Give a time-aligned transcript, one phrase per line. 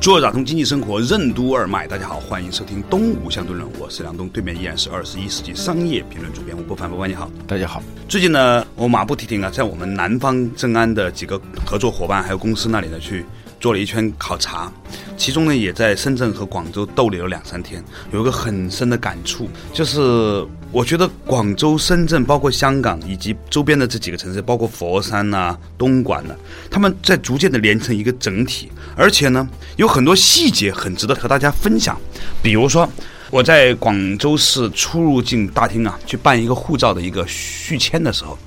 [0.00, 7.82] 做打通经济生活任督二脉，大家好，欢迎收听东吴相对论，我是梁东，对面依然是二十一世纪商业评论主编吴伯凡，伯凡你好，大家好。
[8.08, 13.26] 最近呢，我马不停蹄啊，在我们南方正安的几个合作伙伴还有公司那里呢去。
[13.60, 14.72] 做了一圈考察，
[15.16, 26.34] 其中呢也在深圳和广州逗留了两三天，有一个很深的感触，就是我觉得广州、深圳，包括香港以及周边的这几个城市，包括佛山呐、东莞呐，
[26.70, 31.98] 他们在逐渐的连成一个整体，而且呢有很多细节很值得和大家分享。
[32.42, 32.88] 比如说
[33.30, 38.38] 我在广州市出入境大厅啊去办一个护照的一个续签的时候。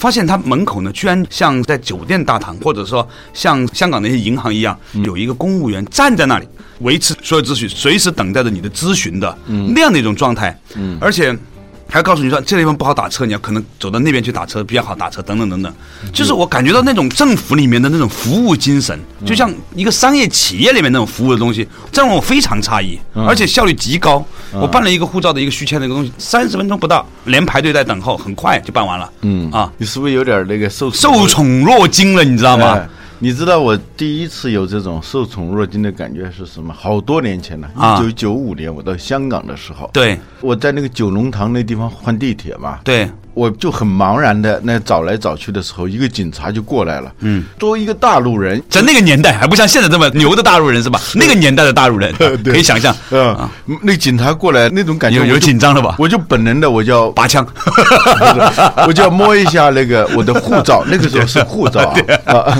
[0.00, 6.48] 发现他门口呢，居然像在酒店大堂，或者说像香港那些银行一样，有一个公务员站在那里
[6.80, 10.58] 维持所有秩序，随时等待着你的咨询的那样的一种状态，
[10.98, 11.36] 而且。
[11.90, 15.72] 还告诉你说这个地方不好打车，你要可能走到那边去打车比较好打车，等等等等。
[16.12, 24.24] 就是我感觉到那种政府里面的那种服务精神，就像一个商业企业里面那种服务的东西，这让我非常诧异，而且效率极高。
[24.52, 29.10] 我办了一个护照的一个续签的一个东西，三十分钟不到，连排队带等候，很快就办完了。
[29.22, 32.24] 嗯啊，你是不是有点那个受受宠若惊了？
[32.24, 32.80] 你知道吗？
[33.22, 36.72] 你知道我第一次有这种受宠若惊的感觉是什么？
[36.72, 43.06] 好多年前了，一九九五年我到香港的时候，对，我在那个九龙塘那地方换地铁嘛，对。
[43.40, 47.10] 我就很茫然的那找来找去的时候，一个警察就过来了。
[47.20, 51.00] 嗯，作为一个大陆人，在那个年代还不像现在这么牛的大陆人是吧？
[51.14, 52.12] 那个年代的大陆人
[52.44, 52.94] 可以想象。
[53.10, 53.48] 嗯，
[53.82, 55.94] 那警察过来那种感觉有有紧张了吧？
[55.98, 57.46] 我就本能的我就要拔枪，
[58.86, 60.84] 我就要摸一下那个我的护照。
[60.90, 61.94] 那个时候是护照
[62.26, 62.58] 啊。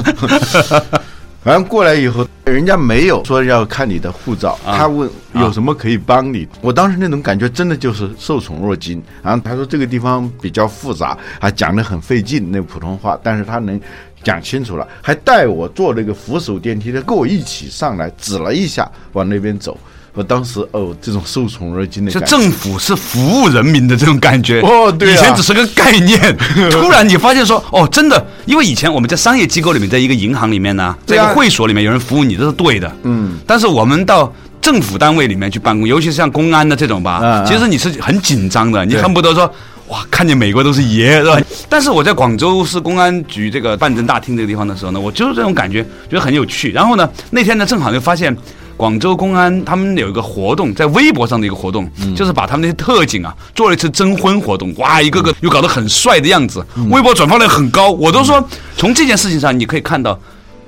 [1.43, 6.47] 反正过来以后，人家没有说要看你的护照，他问有什么可以帮你。
[6.61, 9.03] 我当时那种感觉真的就是受宠若惊。
[9.23, 13.81] 然后他说这个地方比较复杂，还讲得很费劲那普通话，但是他能
[14.23, 19.79] 讲清楚了，还带我坐那个扶手电梯他，跟我一起上来，指了一下往那边走。
[20.13, 24.61] 我当时哦，这种受宠若惊的，就政府是服务人民的这种感觉。
[24.61, 26.37] 哦，对，以前只是个概念，
[26.71, 39.47] 突然你发现说哦，真的，因为以前我们在商业机构里面，在一个银行里面呢， 在一个会所里面有人服务你，这是对的，嗯，但是我们到政府单位里面去办公，尤其是像公安的这种吧，其实你是很紧张的，你恨不得说
[39.87, 41.39] 哇，看见美国都是爷，是吧？
[41.71, 46.73] 但是我在广州市公安局这个办证大厅这个地方的时候呢，我就是这种感觉，觉得很有趣。
[46.73, 48.37] 然后呢，那天呢，正好就发现。
[48.81, 51.87] 广州公安他们有一个活动，在微博上的一个活动，
[52.17, 57.91] 就是把他们那些特警啊做了一次征婚活动，哇，一个个又搞得很帅的样子，微博转发量很高。
[57.91, 58.43] 我都说，
[58.79, 60.19] 从这件事情上你可以看到，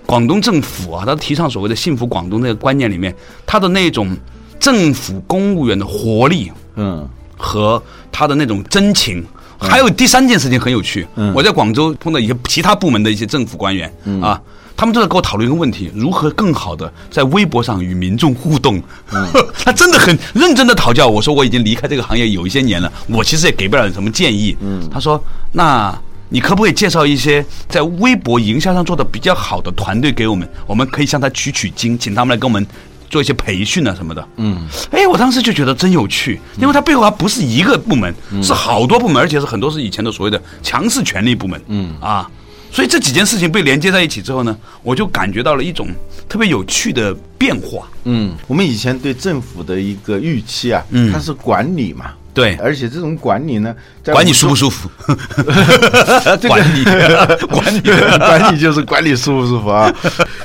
[0.05, 3.15] 广东政府啊，他提倡所谓的幸福广东那个观念里面，
[3.47, 4.15] 他的那种
[4.61, 7.09] 政府公务员的活力，嗯，
[7.39, 9.25] 和他的那种真情。
[9.59, 13.91] 还有第三件事情很有趣，我在广州碰到一些其他部门的一些政府官员
[14.21, 14.39] 啊。
[14.77, 18.83] 他们都在跟我讨论一个问题：如何更好的在微博上与民众互动？
[19.65, 21.07] 他真的很认真的讨教。
[21.07, 24.57] 我说我已经离开这个行业有一些年了，我其实也给不了你什么建议。
[24.93, 25.23] 他说
[25.53, 25.97] ：“那
[26.31, 30.49] 你可不可以介绍一些在微博营销上做的比较好的团队给我们？
[30.67, 32.67] 我们可以向他取取经，请他们来给我们
[33.11, 38.13] 做一些培训啊什么的。”嗯，哎，我当时就觉得真有趣，因为他背后还不是一个部门，
[38.43, 41.61] 是好多部门，而且是很多是以前的所谓的强势权力部门。
[41.69, 42.29] 嗯啊。
[42.73, 45.87] 所以这几件事情被连接在一起之后呢，我就感觉到了一种
[46.27, 47.87] 特别有趣的变化。
[48.05, 50.83] 嗯，我们以前对政府的一个预期啊，
[51.13, 52.15] 它是管理嘛。
[52.35, 53.75] 对，而且这种管理呢，
[54.07, 54.89] 管你舒不舒服？
[56.49, 56.83] 管理，
[57.51, 57.81] 管理，
[58.19, 59.93] 管理就是管理舒不舒服啊？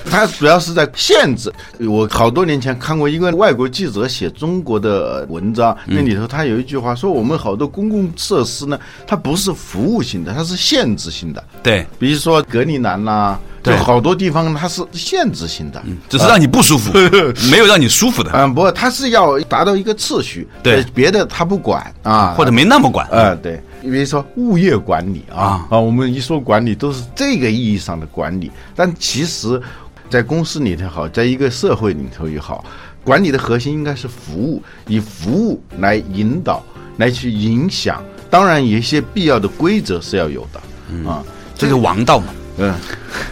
[0.10, 1.52] 它主要是在限制。
[1.80, 11.44] 我好多年前看过一个外国记者写中国的文章，那里头他有一句话说：我们好多公共设施呢，它不是服务性的，它是限制性的。
[11.64, 13.40] 对，比如说隔离栏呐。
[13.68, 16.92] 就好多地方它是限制性的，只是让你不舒服，
[17.52, 18.32] 没有让你舒服的。
[18.34, 20.48] 嗯，不，它是要达到一个秩序。
[20.64, 23.08] 对，别的他不管啊，或者没那么管。
[23.10, 29.62] 啊，对，比如说物业管理啊啊，我们一说管理都是这个意义上的管理，但其实，
[30.10, 32.64] 在公司里头好，在一个社会里头也好，
[33.04, 36.64] 管理的核心应该是服务，以服务来引导，
[36.98, 38.04] 来去影响。
[38.30, 41.24] 当然，有一些必要的规则是要有的啊，
[41.56, 42.28] 这是王道嘛。
[42.58, 42.74] 嗯，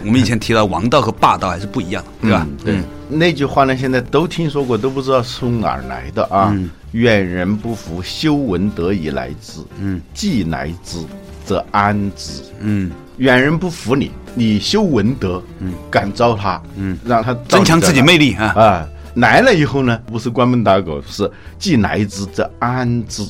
[0.04, 2.48] 我们以前提到王道和霸道还是不一样的，对吧？
[2.48, 2.80] 嗯对，
[3.10, 6.56] 那句话呢，现在都听说过，都不知道从哪儿来的啊。
[6.92, 9.60] 远人不服，修文德以来之。
[9.82, 10.98] 嗯，既来之，
[11.44, 12.42] 则安之。
[12.62, 18.46] 嗯，远人不服你，你修文德，嗯，感召他，嗯，让他增强自己魅力啊。
[18.56, 21.30] 啊，来了以后呢，不是关门打狗，是
[21.60, 23.24] 既来之则安之，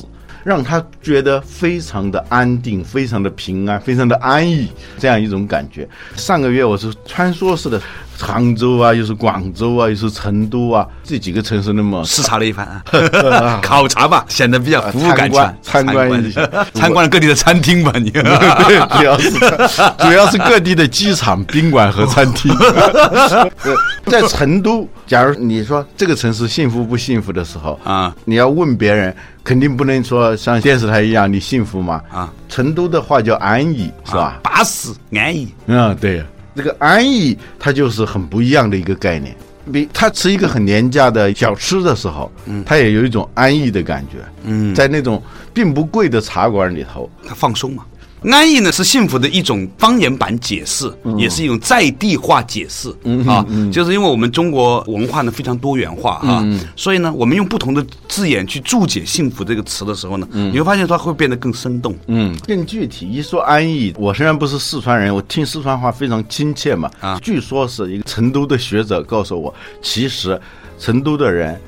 [0.46, 5.88] 让他觉得非常的安定，非常的平安，非常的安逸，这样一种感觉。
[6.14, 7.82] 上个月我是穿梭式的，
[8.18, 15.54] 杭州啊，又是广州啊，又是成都啊，这几个城市那么视察了一番啊， 考察吧，显得比较服务感强。
[15.62, 18.10] 参观一下，参观了各地的餐厅吧，你。
[18.10, 18.22] 对，
[18.98, 19.30] 主要是
[19.98, 22.54] 主要是各地的机场、宾馆和餐厅。
[24.06, 32.00] 在成都，假如你说这个城市幸福不幸福的时候啊，你要问别人，肯定不能说像电视台一样，你幸福吗？
[32.12, 34.38] 啊，成都的话叫安逸，是吧？
[34.42, 35.52] 巴适安逸。
[35.66, 36.24] 嗯，对，
[36.56, 39.36] 这个安逸它就是很不一样的一个概念。
[39.72, 44.18] 比他吃一个很廉价的小吃的时候，嗯，他也有一种安逸的感觉。
[44.44, 45.20] 嗯，在那种
[45.52, 47.84] 并不贵的茶馆里头，他放松嘛。
[48.32, 52.90] 安逸呢是幸福的一种方言版解释，也是一种在地化解释
[53.26, 53.44] 啊。
[53.72, 56.44] 就是因为我们中国文化呢非常多元化啊，
[56.74, 61.94] 所以呢，我们用不同的字眼去注解“幸福”这个词的时候呢，你会发现它会变得更生动。
[62.08, 63.08] 嗯，更具体。
[63.08, 66.90] 一说安逸，我虽然不是四川人，我听四川话非常亲切嘛。
[67.00, 70.38] 啊，据说是一个成都的学者告诉我，其实
[70.78, 71.58] 成都的人。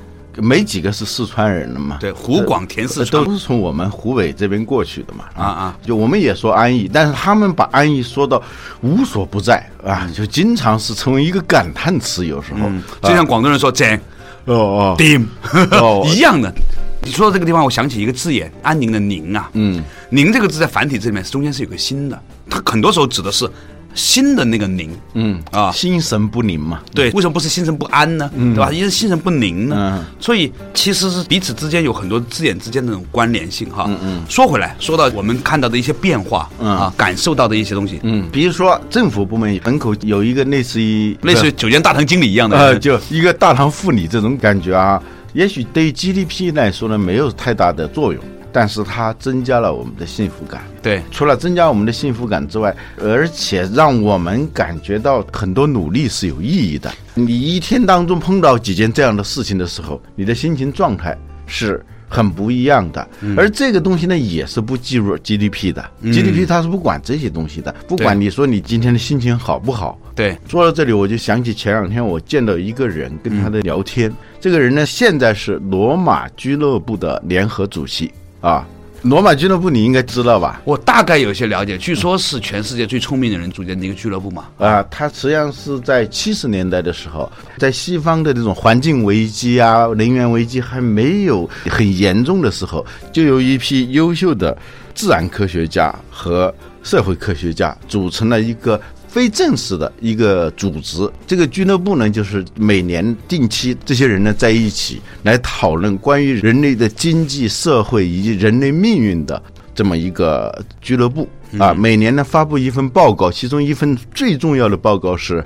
[0.41, 1.97] 没几个是四川人的嘛？
[1.99, 5.25] 对，湖广填四川都是从我们湖北这边过去的嘛。
[5.35, 8.41] 啊啊，就我们也说安逸，但是他们把安逸说到
[8.81, 12.25] 无所不在啊，就经常是成为一个感叹词。
[12.25, 12.69] 有时候，
[13.01, 13.99] 就像广东人说“正”，
[14.45, 15.27] 哦哦，顶，
[16.13, 16.53] 一样的。
[17.01, 23.49] 你说到这个地方，我想起一个字眼“安宁”的“宁”啊，嗯，“宁”这个字在繁体字里面中间是有个心的，它很多时候指的是。
[23.93, 28.29] 心的那个宁，嗯啊，心神不宁嘛，对，为什么不是心神不安呢？
[28.35, 28.71] 嗯对吧？
[28.71, 33.85] 因为心神不宁呢，嗯所以其实是彼此之间有很多字眼之间的那种关联性哈。
[33.87, 34.23] 嗯嗯。
[34.29, 45.01] 说回来，说到我们看到的一些变化，嗯啊，感受到的一些东西，嗯，比如说政府部门门口有一个类似于类似于酒店大堂经理一样的，呃，就一个大堂妇女这种感觉啊，
[45.33, 48.23] 也许对于 GDP 来说呢，没有太大的作用。
[48.51, 56.91] 但是它增加了我们的幸福感，对，除了增加我们的幸福感之外，而且让我们感觉到很多努力是有意义的。
[57.13, 63.07] 你一天当中碰到几件这样的事情的时候，你的心情状态是很不一样的。
[63.37, 69.99] 而这个东西呢，也是不计入 GDP 的，GDP 它是不管这些东西的，不管你说你今天的心情好不好。
[70.15, 78.11] 对，说到这里，我就想起前两天我见到一个人跟他的聊天，这个人呢，现在是罗马俱乐部的联合主席。
[78.41, 78.65] 啊，
[79.01, 80.61] 罗马俱乐部你应该知道吧？
[80.65, 84.45] 我大概有些了解，据说是全世界最聪明的人组建的一个俱乐部嘛。
[84.57, 94.57] 啊，它实际上是在七十年代的时候，在西方的这种环境危机啊、能源危机还没有很严重的时候，就有一批优秀的
[94.93, 96.53] 自然科学家和
[96.83, 98.79] 社会科学家组成了一个。
[99.09, 109.41] 非正式的一个组织，这个俱乐部呢，就是每年定期这些人呢在一起来讨论关于人类的经济社会以及人类命运的
[109.73, 111.27] 这么一个俱乐部
[111.57, 111.73] 啊。
[111.73, 115.41] 每年呢发布一份报告，其中一份最重要的报告是《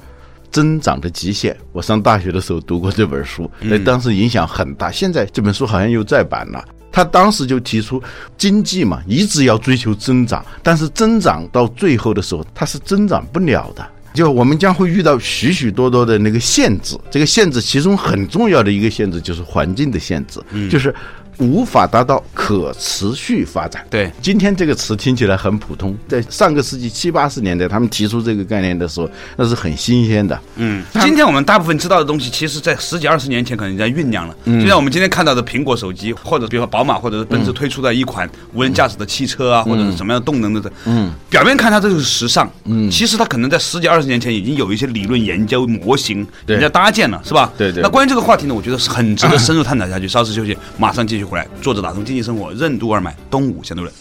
[0.52, 1.54] 增长的极限》。
[1.72, 4.92] 我上大学的时候读过这本书，那当时影响很大。
[4.92, 6.64] 现在这本书好像又再版了。
[6.94, 8.02] 他当时就提出，
[8.38, 13.86] 经济嘛，一直要追求增长，但是增长到最后的时候，它是增长不了的。
[14.14, 20.94] 就我们将会遇到许许多多的那个限制，这个限制其中很重要的一个限制就是环境的限制，就是。
[21.38, 23.86] 无法达到可持续发展。
[23.90, 30.40] 对，今天这个词听起来很普通，在上个世纪七八十年代，他们提出这个概念的时候，那是很新鲜的。
[30.56, 34.36] 嗯，今天我们大部分知道的东西，其实在十几二十年前可能在酝酿了。
[34.46, 47.52] 嗯就像我们今天看到的苹果手机，或者比如说宝马或者是奔驰推出的一款无人驾驶的汽车啊，或者是什么样的动能的，嗯，表面看它这就是时尚，嗯，其实它可能在十几二十年前已经有一些理论研究模型，人家搭建了，是吧？
[47.58, 47.82] 对对。
[47.82, 50.08] 那关于这个话题呢，我觉得是很值得深入探讨下去。
[50.08, 51.48] 稍事休息，马上继回来。
[51.62, 53.94] 作者打通经济生活任督二脉，东吴相对论。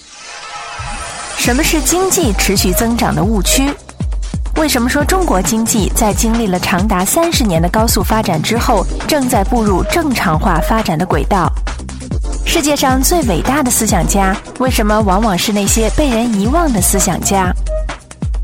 [1.39, 3.69] 什么是经济持续增长的误区？
[4.57, 11.51] 为什么说中国经济在经历了长达三十年的高速发展之后，正在步入正常化发展的轨道？
[12.45, 17.51] 世界上最伟大的思想家，为什么往往是那些被人遗忘的思想家？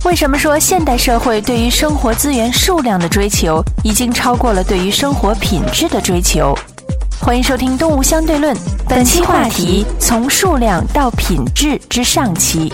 [0.04, 6.57] 为什么说现代社会对于生活资源数量的追求，已经超过了对于生活品质的追求？
[7.20, 8.54] 欢迎收听《动物相对论》，
[8.88, 12.72] 本期话题从数量到品质之上期。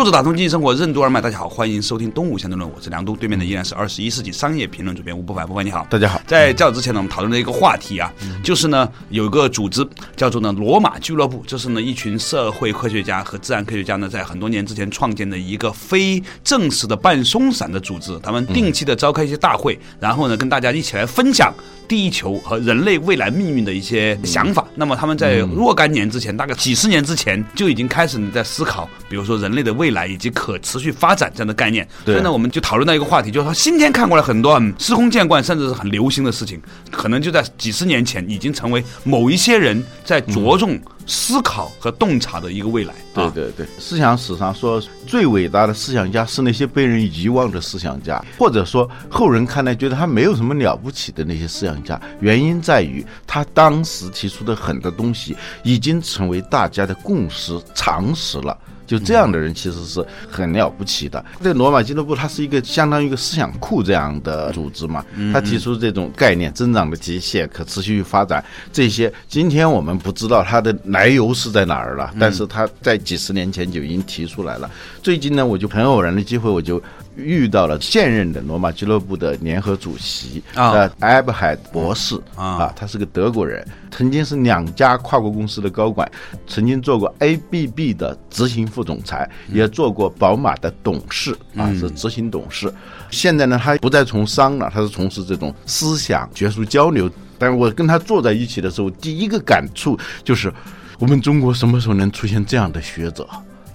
[0.00, 6.18] 作者打通经济生活任督二脉，大家好，欢迎收听《东吴相对论》，我是梁东，对面的依然是二十一世纪商业评论主编吴不凡，不凡你好，大家好。
[6.26, 8.10] 在较早之前呢，我们讨论了一个话题啊，
[8.42, 21.52] 就是呢有一个组织叫做呢罗马俱乐部，这是呢一群社会科学家和自然科学家呢在很多年之前创建的一个非正式的半松散的组织，他们定期的召开一些大会，然后呢跟大家一起来分享。
[21.86, 24.64] 地球和人类未来命运的一些想法。
[24.76, 31.86] 那么他们在若干年之前，大概几十年之前就已经开始在思考，比如说人类的未来以及可持续发展这样的概念。
[32.04, 40.80] 所以呢，我们就讨论到一个话题，就是说今天看过来很多很司空见惯，甚至是很流行的事情，可能就在几十年前已经成为某一些人在着重。
[41.06, 42.94] 思考和洞察的一个未来。
[43.12, 58.56] 对对对，思想史上说最伟大的思想家是那些被人遗忘的思想家，或者说后人看来觉得他没有什么了不起的那些思想家，原因在于他当时提出的很多东西已经成为大家的共识常识了。
[58.90, 61.24] 就这样的人其实是很了不起的。
[61.40, 74.68] 这罗马俱乐部它是一个相当于一个思想库这样的组织嘛，他提出这种概念，增长的极限、可持续发展这些，今天我们不知道它的来由是在哪儿了，但是他在几十年前就已经提出来了。
[75.00, 76.82] 最近呢，我就很偶然的机会，我就。
[77.20, 86.10] 遇到了现任的罗马俱乐部的联合主席啊，埃布海博士啊，他是个德国人，曾经是两家跨国公司的高管，
[86.46, 92.72] 曾经做过 ABB 的执行副总裁，也做过宝马的董事啊，是执行董事。
[93.10, 97.10] 现在呢，他不再从商了，他是从事这种思想学术交流。
[97.38, 100.52] 但是我跟他坐在一起的时候，第一个感触就是，
[100.98, 103.26] 我们中国什么时候能出现这样的学者？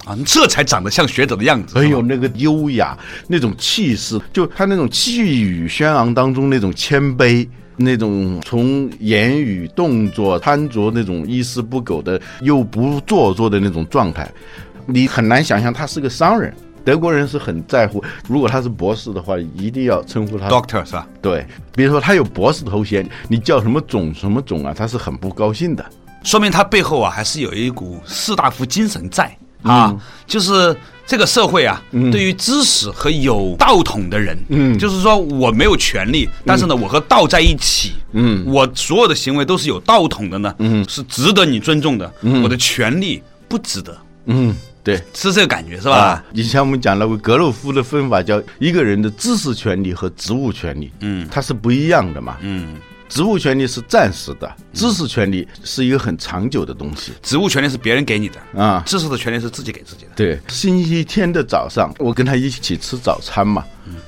[0.06, 1.80] 啊，这才长得像学者的样子。
[1.80, 2.98] 哎呦，那个优雅，
[3.28, 14.32] 那种气势，就他那种气宇轩昂当中那种谦卑，那种从言语、动作、穿着那种一丝不苟的又不做作的那种状态，
[14.86, 16.54] 你很难想象他是个商人。
[16.84, 21.08] 德国人是很在乎，如果他是博士的话，一定要称呼他 doctor 是吧？
[21.20, 21.44] 对，
[21.74, 25.84] 比如说他有博士头衔，你叫什么总什么总啊，他是很不高兴的。
[26.22, 29.36] 说明他背后啊，还是有一股士大夫精神在。
[29.66, 29.96] 啊，
[30.26, 31.82] 就是这个社会啊，
[32.12, 46.24] 对于知识和有道统的人，嗯，就是说我没有权利，但是呢，我和道在一起，嗯，我所有的行为都是有道统的呢，嗯，是值得你尊重的，嗯，我的权利不值得，嗯，对，是这个感觉是吧？
[46.34, 52.76] 以前我们讲了，格洛夫的分法叫一个人的知识权利和职务权利，嗯，它是不一样的嘛，嗯。
[53.08, 57.12] 职务权利是暂时的，知识权利是一个很长久的东西。
[57.22, 60.12] 职务权利是别人给你的啊，知识的权利是自己给自己的。
[60.16, 63.64] 对，星期天的早上，我跟他一起吃早餐嘛。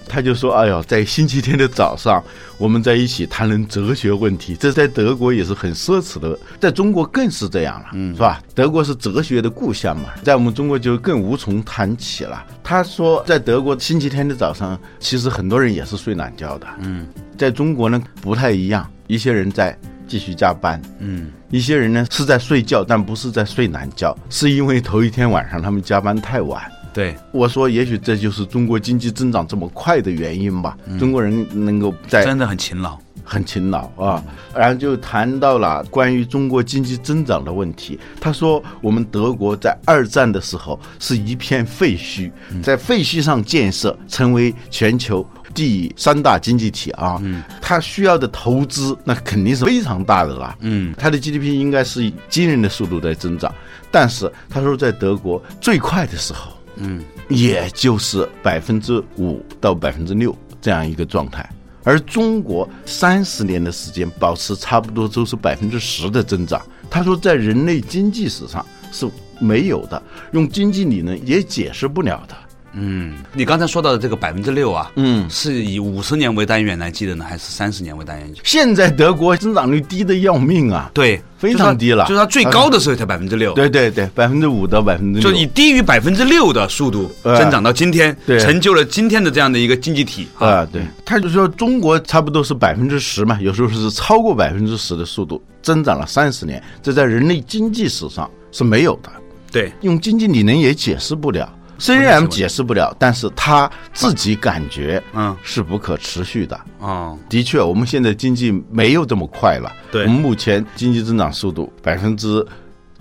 [0.08, 2.24] 他就说：“哎呦，在星期天的早上，
[2.58, 8.42] 我们在一起谈论哲学问题，这在德国也是很奢侈的，在中国更是这样了，是吧？
[8.56, 16.68] 德国是哲学的故乡嘛，在我们中国就更无从谈起了。”他说：“在德国星期天的早上，其实很多人也是睡懒觉的。
[16.80, 17.08] 嗯，
[17.38, 26.62] 在中国呢不太一样，一些人在继续加班，嗯，一些人呢是在睡觉，但不是在睡懒觉，是因为头一天晚上他们加班太晚。”
[26.98, 30.76] 对，我说，也许这就是中国经济增长这么快的原因吧。
[30.98, 34.24] 中国人能够在真的很勤劳，很勤劳啊。
[34.56, 38.00] 然后就谈到了关于中国经济增长的问题。
[38.20, 42.32] 他说，我们德国在二战的时候是一片废墟，
[42.64, 45.24] 在废墟上建设，成为全球
[45.54, 47.20] 第三大经济体啊。
[47.22, 50.58] 嗯，他需要的投资那肯定是非常大的啦。
[50.62, 53.54] 嗯，他的 GDP 应该是以惊人的速度在增长。
[53.92, 56.57] 但是他说，在德国最快的时候。
[56.80, 61.48] 嗯，也就是百分之五到百分之六这样一个状态，
[61.84, 66.62] 而中国三十年的时间保持差不多都是百分之十的增长。
[66.90, 72.36] 他说，在人类经济史上是没有的，用经济理论也解释不了的。
[72.80, 78.32] 嗯，你刚才说到的这个百分之六啊，嗯，是以五十年为单元来计的呢，还是三十年为单元？
[78.44, 90.28] 现在德国增长率低的要命啊，对，非常低了，就是它最高的时候才百分之六，对对对，百分之五到百分之，就以低于百分之六的速度增长到今天，成就了今天的这样的一个经济体。
[90.38, 90.64] 啊。
[90.72, 99.10] 对，他就说中国差不多是百分之十嘛，有时候是超过百分之十的速度增长了三十年，这在人类经济史上是没有的。
[99.52, 101.52] 对，用经济理论也解释不了。
[101.78, 106.60] 虽然解释不了，但是他自己感觉，嗯，是不可持续的。
[106.80, 109.72] 哦，的确，我们现在经济没有这么快了。
[109.92, 112.46] 对，我们目前经济增长速度百分之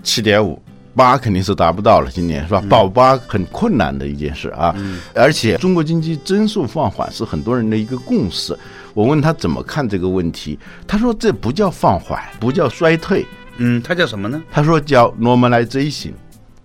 [0.03, 0.61] 七点五
[0.95, 2.63] 八肯定是达不到了，今年是吧？
[2.69, 4.73] 保八很困难的一件事啊。
[4.77, 4.99] 嗯。
[5.13, 8.57] 而且中国经济增速放缓是很多人的一个共识。
[8.93, 10.57] 我问他怎么看这个问题，
[10.87, 13.25] 他说这不叫放缓，不叫衰退。
[13.57, 14.41] 嗯，他叫什么呢？
[14.51, 16.13] 他说叫 normalization，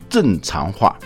[0.09, 0.97] 正常化。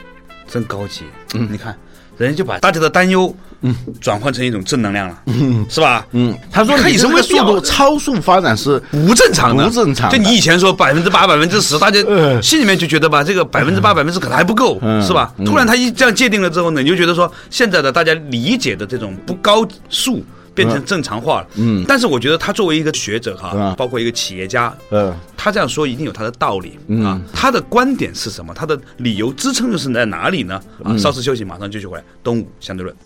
[0.48, 1.02] 真高级。
[1.34, 1.76] 嗯，你看，
[2.16, 6.06] 人家就把大家的担忧，嗯，转换成一种正能量了，嗯，是吧？
[6.12, 10.10] 嗯，他说看你什么速度超速发展是不正常的，不正常。
[10.10, 12.00] 就你以前说百分之八、百分之十，大家
[12.40, 15.32] 心里面就觉得吧，这个百分之八、百分之十可能还不够，是吧？
[15.44, 20.24] 突然他一这样界定了之后呢，你就觉得说现在的大家理解的这种不高速。
[20.56, 27.20] 变成正常化了，嗯，但是我觉得他作为一个学者哈，包括一个企业家，嗯，他这样说一定有他的道理啊。
[27.32, 28.54] 他的观点是什么？
[28.54, 30.60] 他的理由支撑又是在哪里呢？
[30.82, 32.04] 啊，稍事休息，马上继续回来。
[32.24, 32.96] 东吴相对论。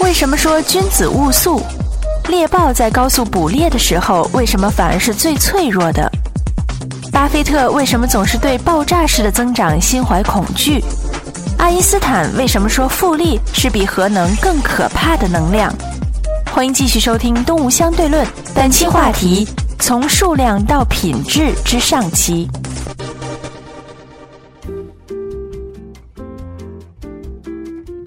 [0.00, 1.60] 为什么说君子务速？
[2.28, 6.08] 猎豹在高速捕猎的时候，为什么反而是最脆弱的？
[7.12, 10.80] 巴菲特为什么总是对爆炸式的增长心怀恐惧？
[11.58, 15.72] 爱因斯坦为什么说复利是比核能更可怕的能量？
[16.52, 19.46] 欢迎继续收听《东吴相对论》，本期话题：
[19.78, 22.48] 从数量到品质之上期。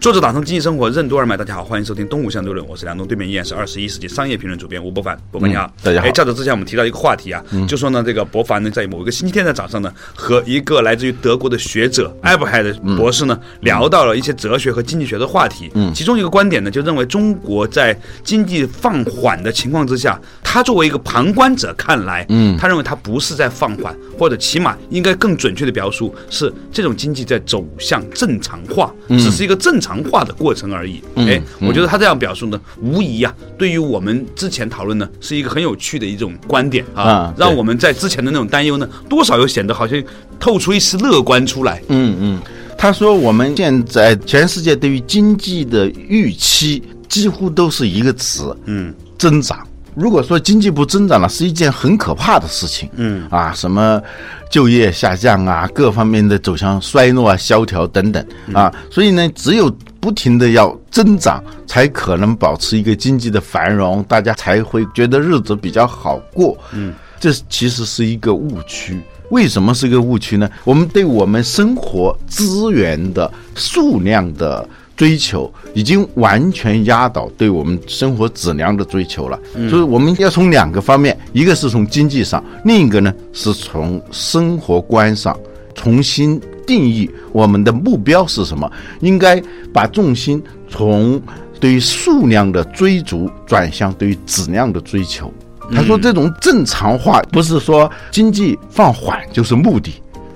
[0.03, 6.05] 作者打通经济生活任督二脉，大家好，欢迎收听东吴相对论，我是梁东，对面依然是二十一世纪商业评论主编吴伯凡，伯凡你好，大家好。
[6.05, 15.71] 哎，较早之前我们提到一个话题啊，就说呢，这个伯凡呢在某一个星期天的早上呢，和一个来自于德国的学者艾伯海的博士呢，聊到了一些哲学和经济学的话题。
[15.73, 29.92] 嗯，其中一个观点呢，就认为中国在经济放缓的情况之下，他作为一个旁观者看来，嗯，他认为他不是在放缓，或者起码应该更准确的表述是这种经济在走向正常化，只是一个正常。
[29.93, 31.01] 强化的过程而已。
[31.15, 40.01] 哎，我觉得他这样表述呢，无疑啊，对于我们之前讨论呢，是一个很有趣的一种观点啊，让我们在之前的那种担忧呢，多少又显得好像
[40.39, 41.81] 透出一丝乐观出来。
[41.89, 42.41] 嗯嗯，
[42.77, 49.59] 他说我们现在全世界对于经济的预期几乎都是一个词，嗯，增长。
[49.95, 52.89] 如果说经济不增长了，是一件很可怕的事情。
[52.95, 54.01] 嗯啊，什么
[54.49, 59.69] 就业下降啊，各方面的走向衰落啊、萧条等等啊，所以呢，只有
[59.99, 66.57] 不停的要增长，才可能保持一个经济的繁荣，大家才会觉得日子比较好过。
[66.73, 68.99] 嗯，这其实是一个误区。
[69.29, 70.49] 为什么是一个误区呢？
[70.63, 74.67] 我们对我们生活资源的数量的。
[74.95, 85.37] 追求已经完全压倒对我们生活质量的追求了，所以我们要从两个方面，一个是从经济上，另一个呢是从生活观上
[85.73, 89.41] 重新定义我们的目标是什么，应该
[89.73, 91.19] 把重心从
[91.59, 95.33] 对于数量的追逐转向对于质量的追求。
[95.73, 99.93] 他说，这种正常化不是说经济放缓就是目的，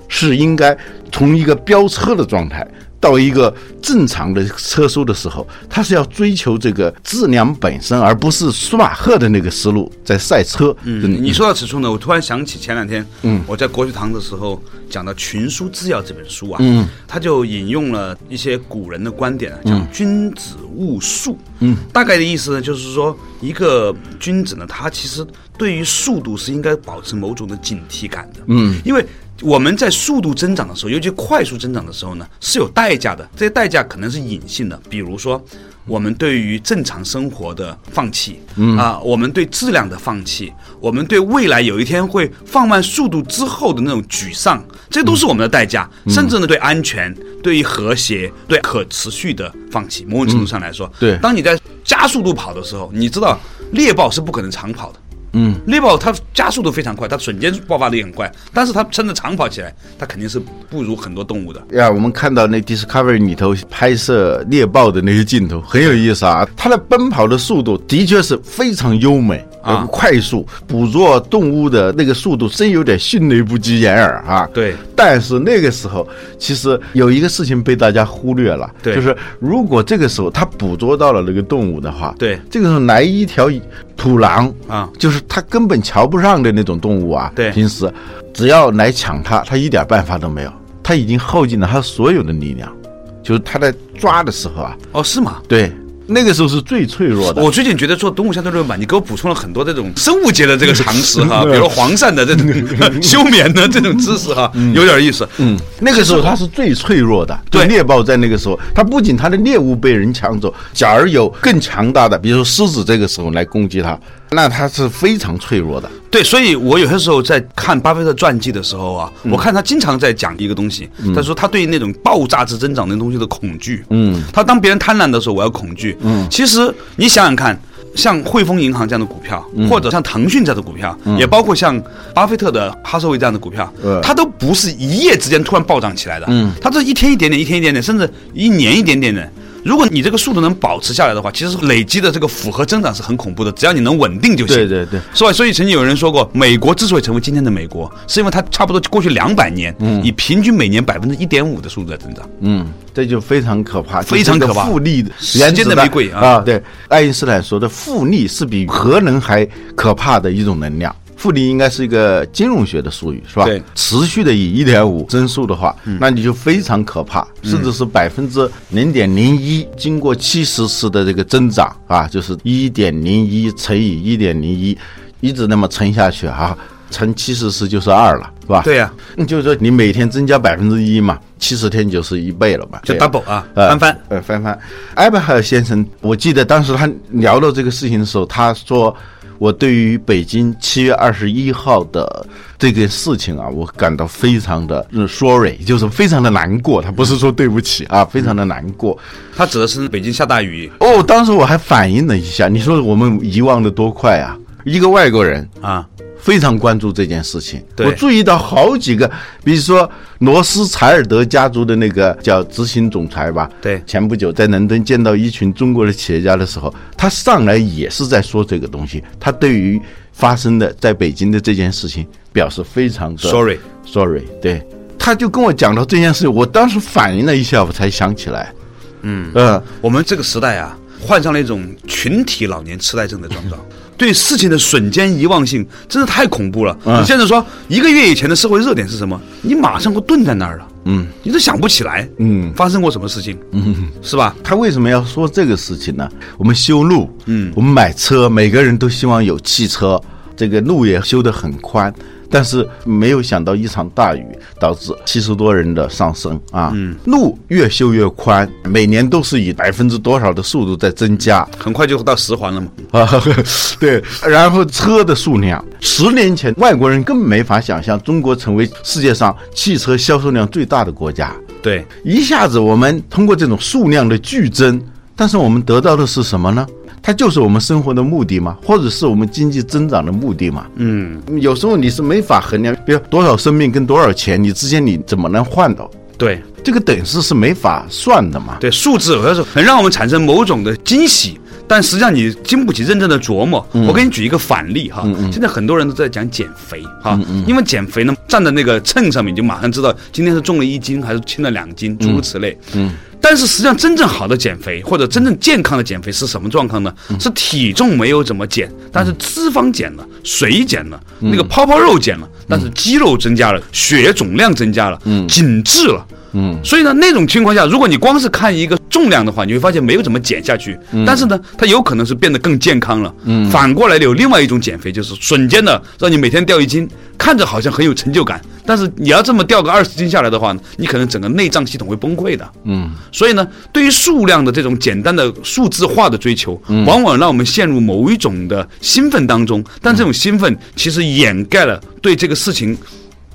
[0.08, 0.76] 是应该
[1.12, 2.66] 从一个飙车的状态。
[3.00, 10.76] 到一个正常的车速的时候，他是要追求这个质量本身，而不是舒马赫的那个思路在赛车。
[10.82, 21.38] 嗯，你说到此处呢，我突然想起前两天，嗯，我在国学堂的时候讲到《群书治要》这本书啊，嗯，他就引用了一些古人的观点啊，讲君子务速。
[21.60, 25.24] 嗯，大概的意思呢，就是说一个君子呢，他其实
[25.56, 28.40] 对于速度是应该保持某种的警惕感的。
[28.48, 29.06] 嗯，因为。
[29.42, 33.28] 我们在速度增长的时候，尤其快速增长的时候呢，是有代价的。
[33.36, 35.42] 这些代价可能是隐性的，比如说
[35.86, 38.40] 我们对于正常生活的放弃，
[38.76, 45.88] 啊，我们对质量的放弃，我们对未来有一天会放慢速度之后的那种沮丧，这都是我们的代价。
[46.08, 53.38] 甚至呢，对安全、对于和谐、对可持续的放弃，某种程度上来说，对，当你在加速度跑的时候，你知道
[53.72, 54.98] 猎豹是不可能长跑的。
[55.32, 61.62] 嗯，猎豹它加速度非常快，它瞬间爆发力很快，但是它真的长跑起来，它肯定是不如很多动物的。
[61.72, 69.44] 呀，我们看到那 Discovery 里头拍摄猎豹的那些镜头很有意思啊，它的奔跑的速度的确是非常优美。
[69.60, 74.48] 啊，快速捕捉动物的那个速度真有点迅雷不及掩耳啊！
[74.54, 83.50] 对，但是那个时候其实有一个事情被大家忽略了，对，就是如果这个时候它捕捉到了那个动物的话，对，这个时候来一条
[83.98, 87.92] 土狼啊，就是他根本瞧不上的那种动物啊，对，平时。
[88.32, 92.72] 只要来抢他，他一点办法都没有，他已经耗尽了他所有的力量，
[93.20, 95.42] 就是他在抓的时候啊，哦，是吗？
[95.48, 95.72] 对。
[96.08, 97.42] 那个时候是最脆弱的。
[97.42, 102.46] 我最近觉得做动物相对论吧，你给我补充了很多这种生物界的这个常识哈， 比如黄鳝的这种
[103.02, 105.28] 休眠的这种知识哈，有点意思。
[105.38, 107.38] 嗯，那个时候它是最脆弱的。
[107.50, 113.98] 对，猎豹在那个时候，它不仅它的猎物被人抢走，假如有更强大的，比如说狮子，这个时候来攻击它。
[114.30, 127.58] 那他是非常脆弱的，对，所以我有些时候在看巴菲特传记的时候啊，我看他经常在讲一个东西，他说他对那种爆炸式增长的东西的恐惧，嗯，他当别人贪婪的时候，我要恐惧，嗯，其实你想想看，
[127.94, 129.66] 像汇丰银行这样的股票，嗯。
[129.68, 131.82] 或者像腾讯这样的股票，也包括像
[132.14, 136.52] 巴菲特的哈瑟威这样的股票呃，它都不是一夜之间突然暴涨起来的，嗯。
[136.60, 139.26] 它这一天一点点，一天一点点，甚至一年一点点的。
[139.68, 144.56] 如果你这个速度能保持下来的话，其实累积的这个复合增长是很恐怖的，只要你能稳定就行。
[144.56, 145.30] 对对对，是吧？
[145.30, 152.26] 所以曾经有人说过，美国之所以成为今天的美国，是因为它差不多过去两百年，嗯以平均每年百分之一点五的速度在增长。
[152.40, 160.94] 嗯，这就非常可怕，非常可怕复利的时间的玫瑰啊啊，对，爱因斯坦说的复利是比核能还可怕的一种能量。
[161.18, 163.44] 复利应该是一个金融学的术语，是吧？
[163.44, 174.78] 对持续的以一点五增速的话，那你就非常可怕，甚至是百分之零点零一，经过七十次的这个增长啊，就是一点零一乘以一点零一，
[175.20, 176.56] 一直那么乘下去啊，
[176.90, 178.62] 乘七十次就是二了，是吧？
[178.62, 184.00] 对呀、那就是说你每天增加百分之一嘛，七十天就是一倍了嘛，就 double 啊，呃翻番。
[184.08, 184.58] 呃，翻番。
[184.94, 188.94] 艾伯海先生，我记得当时他聊到这个事情的时候，他说
[189.38, 192.26] ：“我对于北京七月二十一号的
[192.58, 196.82] 这个事情啊，我感到非常的嗯 sorry，就是非常的难过。
[196.82, 198.98] 他不是说对不起啊，非常的难过。
[199.36, 204.36] 他指的是北京下大雨哦，当时我还反应了一下，你说我们遗忘的多快啊！
[204.64, 205.86] 一个外国人啊，
[206.28, 207.64] 非常关注这件事情。
[207.78, 209.10] 我注意到好几个，
[209.42, 219.02] 比如说罗斯柴尔德家族的那个叫执行总裁吧，对前不久在伦敦见到一群中国的企业家的时候，他上来也是在说这个东西。
[219.18, 219.80] 他对于
[220.12, 224.62] 发生的在北京的这件事情表示非常的 Sorry sorry，对。
[224.98, 228.52] 他就跟我讲到这件事，我当时反应了一下，我才想起来。
[229.00, 233.77] 嗯呃，我们这个时代啊，患上了一种群体老年痴呆症的症状况。
[233.98, 236.74] 对事情的瞬间遗忘性真的太恐怖了。
[236.86, 240.68] 嗯你现在说一个月以前的社会热点是什么，你马上会顿在那儿了。
[240.84, 242.08] 嗯，你都想不起来。
[242.18, 243.36] 嗯发生过什么事情？
[243.50, 244.34] 嗯，是吧？
[244.42, 246.08] 他为什么要说这个事情呢？
[246.38, 250.00] 我们修路，嗯我们买车，每个人都希望有汽车，
[250.36, 251.92] 这个路也修得很宽，
[252.30, 254.24] 但是没有想到一场大雨
[254.60, 256.72] 导致七十多人的丧生啊。
[256.74, 262.68] 嗯，路越修越宽，每年都是以百分之多少的速度在增加很快就到十环了嘛。
[262.90, 263.08] 啊？
[263.80, 271.34] 对，然后车的数量，十年前外国人根本没法想象中国成为世界上汽车销售量最大的国家。
[271.62, 274.80] 对，一下子我们通过这种数量的剧增，
[275.16, 276.66] 但是我们得到的是什么呢？
[277.02, 278.56] 它就是我们生活的目的吗？
[278.62, 280.66] 或者是我们经济增长的目的吗？
[280.76, 285.90] 嗯，有时候你是没法衡量，比如多少生命跟多少钱，你之间你怎么能换到？
[286.16, 288.56] 对这个等式是没法算的嘛？
[288.58, 291.40] 对，数字有的时候很让我们产生某种的惊喜。
[291.68, 293.64] 但实际上你经不起认真的琢磨。
[293.86, 302.56] 我给你举一个反例哈，现在很多人都在讲减肥哈，因为减肥呢，站在那个秤上面就马上知道今天是重了一斤还是轻了两斤，诸如此类。
[302.72, 302.90] 嗯。
[303.20, 306.94] 但是实际上，真正好的减肥或者真正健康的减肥是什么状况呢？
[307.18, 316.06] 是体重没有怎么减，但是脂肪减了，水减了，那个泡泡肉减了，但是肌肉增加了，血液总量增加了，紧致了。
[316.32, 320.78] 嗯，所以呢，那种情况下，如果你光是看一个重量的话，你会发现没有怎么减下去。
[321.06, 323.14] 但是呢，它有可能是变得更健康了。
[323.24, 332.48] 嗯，反过来有另外一种减肥，就是瞬间的让你每天掉一斤，看着好像很有成就感，但是你要这么掉个二十斤下来的话呢，你可能整个内脏系统会崩溃的。
[332.64, 342.76] 嗯，所以呢，对于数量的这种简单的数字化的追求，往往让我们陷入某一种的兴奋当中，但这种兴奋其实掩盖了对这个事情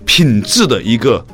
[0.06, 1.26] 品质的一个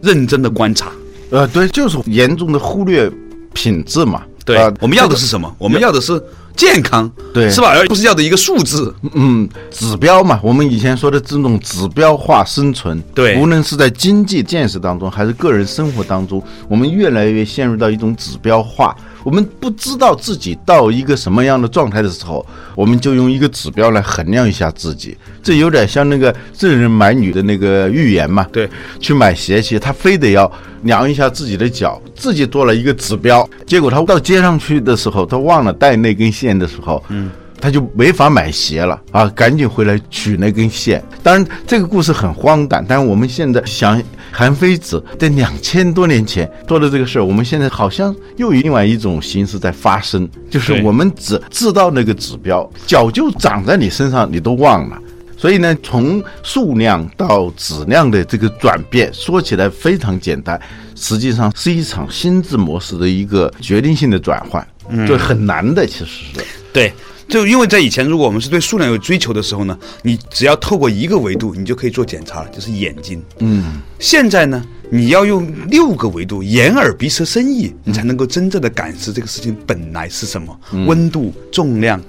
[0.00, 0.90] 认真的观察。
[1.30, 3.10] 呃，对，就是严重的忽略
[3.52, 4.22] 品质嘛。
[4.44, 5.52] 对，啊我们要的是什么？
[5.58, 6.22] 我们要的是
[6.54, 7.68] 健康，对是吧？
[7.70, 8.94] 而不是要的一个数字。
[9.14, 18.94] 嗯，指标嘛，我们以前说的这种指标化生存，对无论是在经济建设当中，还是个人生活当中，我们越来越陷入到一种指标化。
[19.24, 25.16] 我们不知道自己到一个什么样的状态的时候，我们就用一个指标来衡量一下自己。
[25.42, 28.46] 这有点像那个郑人买女的那个预言嘛。
[28.52, 28.68] 对，
[29.00, 30.50] 去买鞋去，他非得要
[30.82, 37.30] 量一下自己的脚，自己做了一个指标，结果他到街上去的时候，他忘了带那根线的时候，嗯。
[37.64, 39.26] 他就没法买鞋了啊！
[39.30, 41.02] 赶紧回来取那根线。
[41.22, 43.98] 当然，这个故事很荒诞，但是我们现在想，
[44.30, 54.98] 韩非子在两千多年前做的这个事儿，我们现在好像又有另外一种形式在发生，就是我们只知道那个指标，脚就长在你身上，你都忘了。
[55.34, 60.60] 所以呢，从数量到质量的这个转变，说起来非常简单，
[60.94, 66.44] 实际上是一场心智模式的一个决定性的转换，嗯就很难的，其实是。
[66.70, 66.92] 对，
[67.28, 73.22] 就因为在以前，如果我们是对数量有追求的时候呢，你只要透过一个维度，你就可以做检查了，就是眼睛。
[73.38, 82.00] 嗯，现在呢，你要用六个维度，眼耳鼻舌身意，你才能够真正的感知这个事情本来是什么，温度、重量。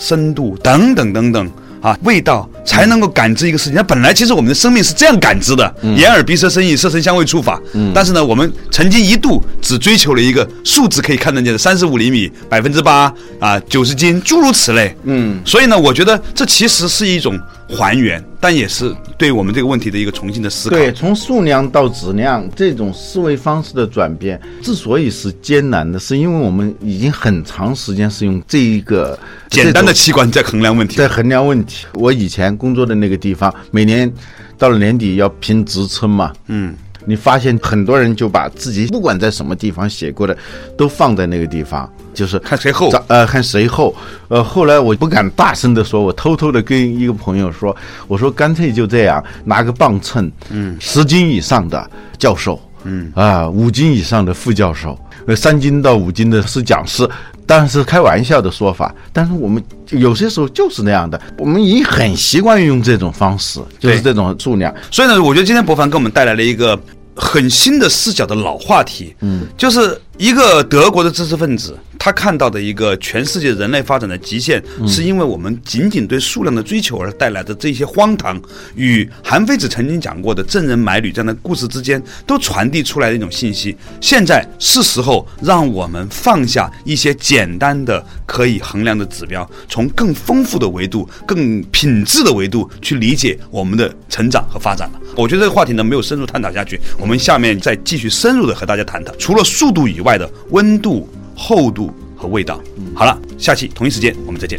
[0.00, 3.74] 深度等等等等啊，味道才能够感知一个事情。
[3.74, 7.60] 那本来其实我们的生命是这样感知的：眼耳鼻舌身意，色声香味触法。
[7.74, 14.94] 嗯，但是呢，我们曾经一度只追求了一个数字可以看得见的三十五厘米、百分之八啊、九十斤，诸如此类。
[15.04, 20.76] 嗯，所以呢，我觉得这其实是一种还原，但也是对我们这个问题的一个重新的思考。
[20.76, 29.18] 对，从数量到质量这种思维方式的转变，之所以是艰难的，是因为我们已经很长时间是用这一个
[29.50, 30.96] 简单的器官在衡量问题。
[30.96, 31.86] 在衡量问题。
[31.94, 34.10] 我以前工作的那个地方，每年
[34.56, 36.74] 到了年底要评职称嘛，嗯，
[37.08, 40.36] 你发现很多人就把自己不管在什么地方写过的，
[40.76, 43.94] 都放在那个地方，就是看谁厚呃，看谁厚。
[44.28, 47.74] 呃，后来我不敢大声的说，我偷偷的跟一个朋友说，
[48.06, 57.08] 我说干脆就这样，拿个磅秤，嗯，十斤以上的教授，嗯啊，五斤以上的副教授，呃，三斤到五斤的是讲师。
[57.48, 64.70] 当然是开玩笑的说法，但是我们有些时候就是那样的，我们已经很习惯于用这种方式，就是这种数量。
[64.90, 66.78] 所以呢，我觉得今天博凡给我们带来了一个
[67.18, 71.76] 很新的视角的老话题，嗯，就是一个德国的知识分子，
[72.08, 78.40] 他看到的一个全世界人类发展的极限，是因为我们仅仅对数量的追求而带来的这些荒唐，
[78.74, 83.76] 与韩非子曾经讲过的郑人买履这样的故事之间，都传递出来的一种信息。
[84.00, 95.00] 现在是时候让我们放下一些简单的可以衡量的指标，从更丰富的维度、更品质的维度去理解我们的成长和发展了。
[95.14, 101.06] 我觉得这个话题呢没有深入探讨下去，我们下面再继续深入的和大家谈谈，除了速度以外的温度、
[101.38, 102.60] 厚度和味道。
[102.94, 104.58] 好了，下期同一时间我们再见。